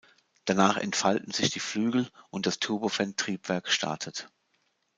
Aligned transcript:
Danach 0.45 0.77
entfalten 0.77 1.29
sich 1.29 1.51
die 1.51 1.59
Flügel 1.59 2.09
und 2.31 2.47
das 2.47 2.57
Turbofan-Triebwerk 2.57 3.67
startet. 3.69 4.31